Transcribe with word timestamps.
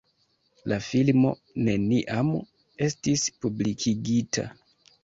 La 0.71 0.79
filmo 0.85 1.33
neniam 1.67 2.33
estis 2.89 3.31
publikigita. 3.45 4.53